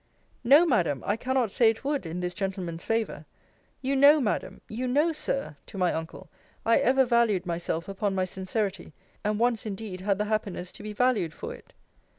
[0.43, 3.27] No, Madam, I cannot say it would, in this gentleman's favour.
[3.83, 6.27] You know, Madam, you know, Sir, to my uncle,
[6.65, 8.93] I ever valued myself upon my sincerity:
[9.23, 11.73] and once indeed had the happiness to be valued for it.